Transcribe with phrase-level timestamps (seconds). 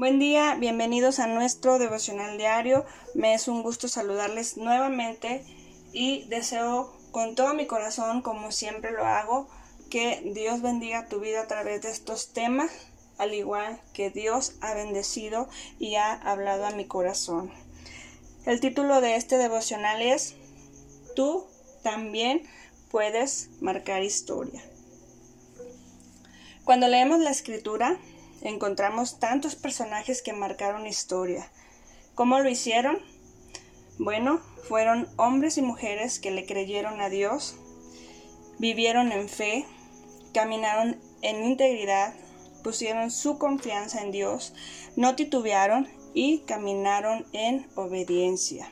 [0.00, 2.86] Buen día, bienvenidos a nuestro devocional diario.
[3.12, 5.44] Me es un gusto saludarles nuevamente
[5.92, 9.46] y deseo con todo mi corazón, como siempre lo hago,
[9.90, 12.70] que Dios bendiga tu vida a través de estos temas,
[13.18, 17.52] al igual que Dios ha bendecido y ha hablado a mi corazón.
[18.46, 20.34] El título de este devocional es
[21.14, 21.44] Tú
[21.82, 22.48] también
[22.90, 24.62] puedes marcar historia.
[26.64, 27.98] Cuando leemos la escritura,
[28.42, 31.50] encontramos tantos personajes que marcaron historia.
[32.14, 32.98] ¿Cómo lo hicieron?
[33.98, 37.56] Bueno, fueron hombres y mujeres que le creyeron a Dios,
[38.58, 39.66] vivieron en fe,
[40.32, 42.14] caminaron en integridad,
[42.62, 44.54] pusieron su confianza en Dios,
[44.96, 48.70] no titubearon y caminaron en obediencia.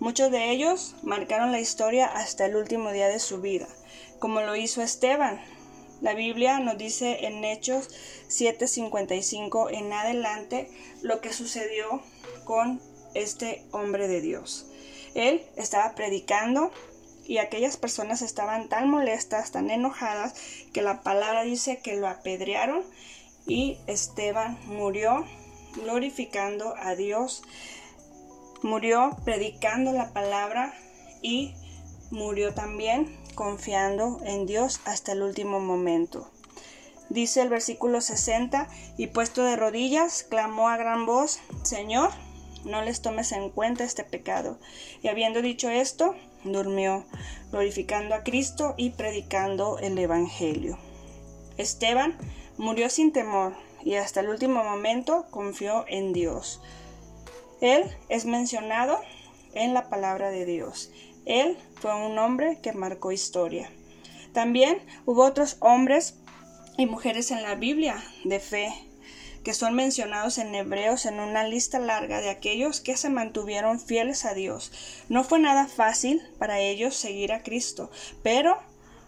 [0.00, 3.68] Muchos de ellos marcaron la historia hasta el último día de su vida,
[4.18, 5.40] como lo hizo Esteban,
[6.04, 7.88] la Biblia nos dice en Hechos
[8.28, 12.02] 7:55 en adelante lo que sucedió
[12.44, 12.78] con
[13.14, 14.66] este hombre de Dios.
[15.14, 16.70] Él estaba predicando
[17.24, 20.34] y aquellas personas estaban tan molestas, tan enojadas,
[20.74, 22.84] que la palabra dice que lo apedrearon
[23.46, 25.24] y Esteban murió
[25.74, 27.42] glorificando a Dios,
[28.62, 30.74] murió predicando la palabra
[31.22, 31.54] y
[32.10, 36.30] murió también confiando en Dios hasta el último momento.
[37.10, 42.10] Dice el versículo 60, y puesto de rodillas, clamó a gran voz, Señor,
[42.64, 44.58] no les tomes en cuenta este pecado.
[45.02, 47.04] Y habiendo dicho esto, durmió,
[47.50, 50.78] glorificando a Cristo y predicando el Evangelio.
[51.56, 52.16] Esteban
[52.56, 53.54] murió sin temor
[53.84, 56.60] y hasta el último momento confió en Dios.
[57.60, 58.98] Él es mencionado
[59.52, 60.90] en la palabra de Dios.
[61.26, 63.70] Él fue un hombre que marcó historia.
[64.32, 66.16] También hubo otros hombres
[66.76, 68.72] y mujeres en la Biblia de fe
[69.44, 74.24] que son mencionados en Hebreos en una lista larga de aquellos que se mantuvieron fieles
[74.24, 74.72] a Dios.
[75.10, 77.90] No fue nada fácil para ellos seguir a Cristo,
[78.22, 78.58] pero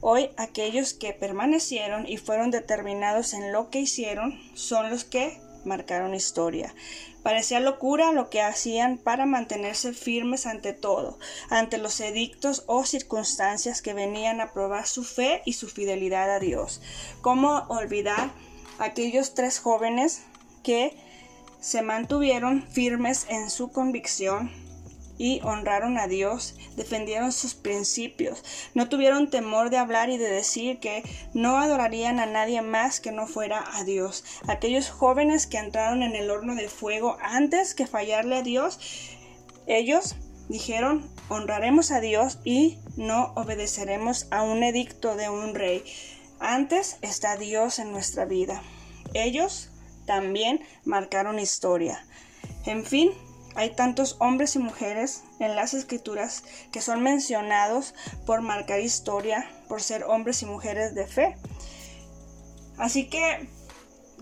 [0.00, 6.14] hoy aquellos que permanecieron y fueron determinados en lo que hicieron son los que marcaron
[6.14, 6.74] historia.
[7.22, 11.18] Parecía locura lo que hacían para mantenerse firmes ante todo,
[11.50, 16.38] ante los edictos o circunstancias que venían a probar su fe y su fidelidad a
[16.38, 16.80] Dios.
[17.20, 18.30] ¿Cómo olvidar
[18.78, 20.22] aquellos tres jóvenes
[20.62, 20.96] que
[21.60, 24.69] se mantuvieron firmes en su convicción
[25.20, 28.42] y honraron a Dios, defendieron sus principios,
[28.72, 31.02] no tuvieron temor de hablar y de decir que
[31.34, 34.24] no adorarían a nadie más que no fuera a Dios.
[34.48, 38.80] Aquellos jóvenes que entraron en el horno de fuego antes que fallarle a Dios,
[39.66, 40.16] ellos
[40.48, 45.84] dijeron, honraremos a Dios y no obedeceremos a un edicto de un rey.
[46.38, 48.62] Antes está Dios en nuestra vida.
[49.12, 49.68] Ellos
[50.06, 52.06] también marcaron historia.
[52.64, 53.12] En fin,
[53.54, 57.94] hay tantos hombres y mujeres en las escrituras que son mencionados
[58.26, 61.36] por marcar historia, por ser hombres y mujeres de fe.
[62.78, 63.48] Así que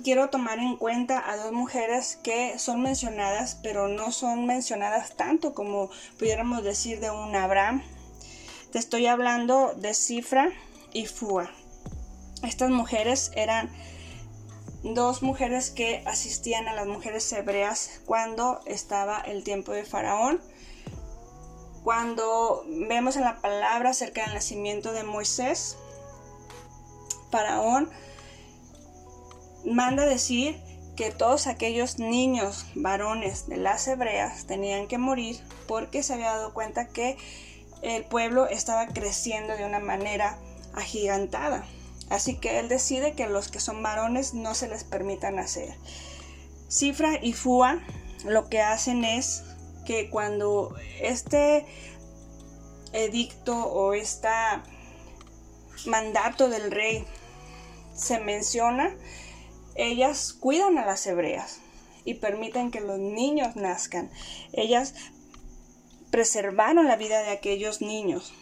[0.03, 5.55] quiero tomar en cuenta a dos mujeres que son mencionadas, pero no son mencionadas tanto
[5.55, 7.83] como pudiéramos decir de un Abraham.
[8.72, 10.50] Te estoy hablando de Cifra
[10.93, 11.50] y Fua.
[12.43, 13.71] Estas mujeres eran
[14.83, 20.41] dos mujeres que asistían a las mujeres hebreas cuando estaba el tiempo de Faraón.
[21.84, 25.77] Cuando vemos en la palabra acerca del nacimiento de Moisés,
[27.31, 27.91] Faraón
[29.65, 30.61] manda decir
[30.97, 36.53] que todos aquellos niños varones de las hebreas tenían que morir porque se había dado
[36.53, 37.16] cuenta que
[37.83, 40.39] el pueblo estaba creciendo de una manera
[40.75, 41.65] agigantada.
[42.11, 45.75] Así que él decide que los que son varones no se les permitan nacer.
[46.69, 47.81] Cifra y Fua
[48.25, 49.45] lo que hacen es
[49.87, 51.67] que cuando este
[52.93, 54.29] edicto o este
[55.87, 57.07] mandato del rey
[57.95, 58.95] se menciona,
[59.75, 61.61] ellas cuidan a las hebreas
[62.04, 64.11] y permiten que los niños nazcan.
[64.53, 64.95] Ellas
[66.11, 68.33] preservaron la vida de aquellos niños.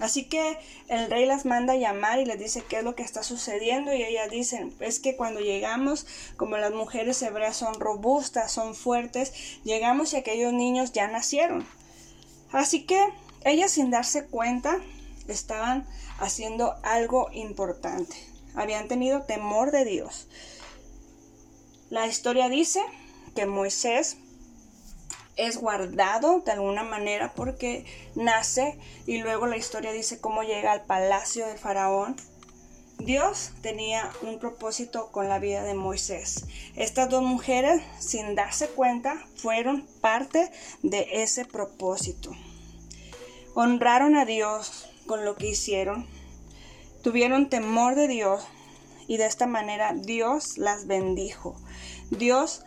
[0.00, 0.58] Así que
[0.88, 3.94] el rey las manda a llamar y les dice qué es lo que está sucediendo
[3.94, 6.06] y ellas dicen, es que cuando llegamos,
[6.36, 9.32] como las mujeres hebreas son robustas, son fuertes,
[9.62, 11.64] llegamos y aquellos niños ya nacieron.
[12.50, 13.04] Así que
[13.44, 14.80] ellas sin darse cuenta
[15.28, 15.86] estaban
[16.18, 18.16] haciendo algo importante.
[18.54, 20.28] Habían tenido temor de Dios.
[21.90, 22.80] La historia dice
[23.34, 24.16] que Moisés
[25.36, 27.84] es guardado de alguna manera porque
[28.14, 32.16] nace y luego la historia dice cómo llega al palacio del faraón
[32.98, 36.46] Dios tenía un propósito con la vida de Moisés.
[36.74, 40.50] Estas dos mujeres, sin darse cuenta, fueron parte
[40.82, 42.30] de ese propósito.
[43.54, 46.06] Honraron a Dios con lo que hicieron,
[47.02, 48.46] tuvieron temor de Dios
[49.06, 51.56] y de esta manera Dios las bendijo.
[52.10, 52.64] Dios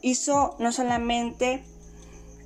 [0.00, 1.64] hizo no solamente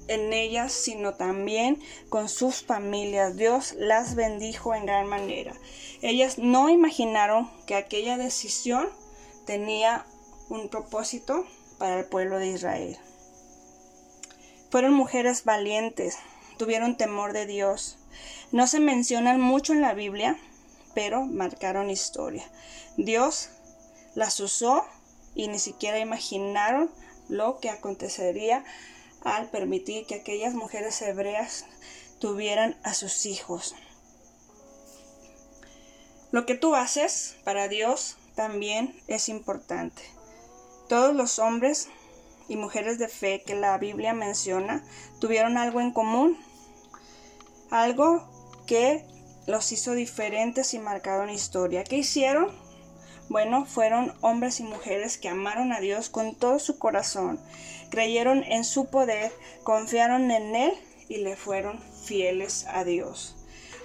[0.09, 3.37] en ellas, sino también con sus familias.
[3.37, 5.55] Dios las bendijo en gran manera.
[6.03, 8.89] Ellas no imaginaron que aquella decisión
[9.47, 10.05] tenía
[10.49, 11.47] un propósito
[11.79, 12.99] para el pueblo de Israel.
[14.71, 16.19] Fueron mujeres valientes,
[16.59, 17.99] tuvieron temor de Dios.
[18.53, 20.39] No se mencionan mucho en la Biblia,
[20.95, 22.45] pero marcaron historia.
[22.97, 23.51] Dios
[24.15, 24.85] las usó
[25.35, 26.91] y ni siquiera imaginaron
[27.29, 28.65] lo que acontecería
[29.23, 31.67] al permitir que aquellas mujeres hebreas
[32.19, 33.75] tuvieran a sus hijos.
[36.31, 40.03] Lo que tú haces para Dios también es importante.
[40.89, 41.89] Todos los hombres
[42.49, 44.85] y mujeres de fe que la Biblia menciona
[45.21, 46.39] tuvieron algo en común,
[47.71, 48.29] algo
[48.67, 49.05] que
[49.47, 51.85] los hizo diferentes y marcaron historia.
[51.85, 52.68] ¿Qué hicieron?
[53.29, 57.39] Bueno, fueron hombres y mujeres que amaron a Dios con todo su corazón,
[57.91, 59.33] creyeron en su poder,
[59.65, 60.73] confiaron en Él
[61.09, 63.37] y le fueron fieles a Dios.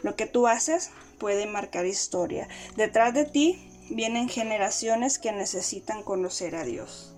[0.01, 2.47] Lo que tú haces puede marcar historia.
[2.75, 7.13] Detrás de ti vienen generaciones que necesitan conocer a Dios.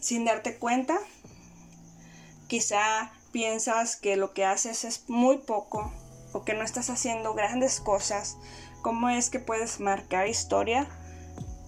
[0.00, 0.98] Sin darte cuenta,
[2.48, 5.92] quizá piensas que lo que haces es muy poco
[6.32, 8.36] o que no estás haciendo grandes cosas
[8.84, 10.86] ¿Cómo es que puedes marcar historia?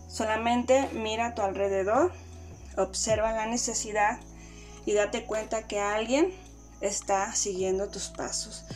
[0.06, 2.12] Solamente mira a tu alrededor,
[2.76, 4.20] observa la necesidad
[4.84, 6.30] y date cuenta que alguien
[6.82, 8.66] está siguiendo tus pasos.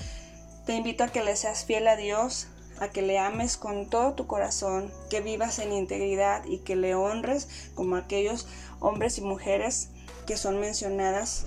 [0.64, 2.48] Te invito a que le seas fiel a Dios,
[2.78, 6.94] a que le ames con todo tu corazón, que vivas en integridad y que le
[6.94, 8.48] honres como aquellos
[8.80, 9.90] hombres y mujeres
[10.26, 11.44] que son mencionadas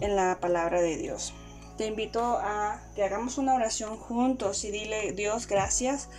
[0.00, 1.34] en la palabra de Dios
[1.80, 6.10] te invito a que hagamos una oración juntos y dile, Dios, gracias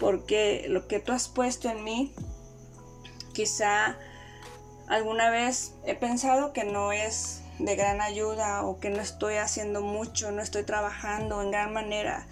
[0.00, 2.14] porque lo que tú has puesto en mí,
[3.34, 3.98] quizá
[4.88, 9.82] alguna vez he pensado que no es de gran ayuda o que no estoy haciendo
[9.82, 12.26] mucho, no estoy trabajando en gran manera.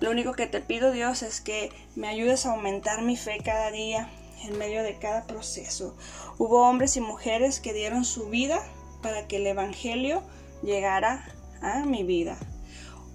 [0.00, 3.70] Lo único que te pido Dios es que me ayudes a aumentar mi fe cada
[3.70, 4.10] día
[4.42, 5.96] en medio de cada proceso.
[6.38, 8.60] Hubo hombres y mujeres que dieron su vida
[9.00, 10.24] para que el Evangelio
[10.64, 11.24] llegara
[11.86, 12.36] mi vida.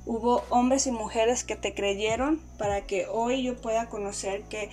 [0.05, 4.69] Hubo hombres y mujeres que te creyeron para que hoy yo pueda conocer que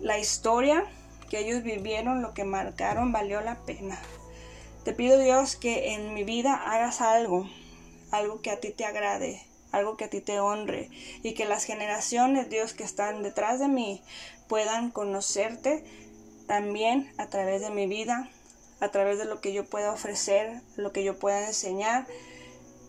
[0.00, 0.84] la historia
[1.28, 3.98] que ellos vivieron, lo que marcaron, valió la pena.
[4.84, 7.48] Te pido Dios que en mi vida hagas algo,
[8.10, 9.42] algo que a ti te agrade,
[9.72, 10.88] algo que a ti te honre
[11.22, 14.02] y que las generaciones, Dios, que están detrás de mí
[14.48, 15.84] puedan conocerte
[16.46, 18.28] también a través de mi vida,
[18.80, 22.06] a través de lo que yo pueda ofrecer, lo que yo pueda enseñar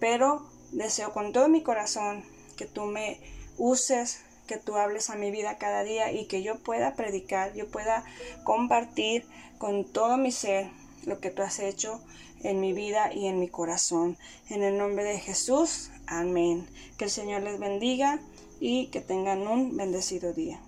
[0.04, 2.26] pero deseo con todo mi corazón
[2.58, 3.22] que tú me
[3.58, 7.70] uses, que tú hables a mi vida cada día y que yo pueda predicar, yo
[7.70, 8.04] pueda
[8.44, 9.26] compartir
[9.60, 10.70] con todo mi ser
[11.06, 12.02] lo que tú has hecho
[12.42, 14.18] en mi vida y en mi corazón.
[14.50, 16.68] En el nombre de Jesús, amén.
[16.98, 18.20] Que el Señor les bendiga
[18.60, 20.60] y que tengan un bendecido día.